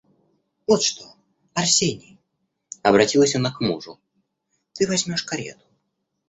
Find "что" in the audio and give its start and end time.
0.81-1.13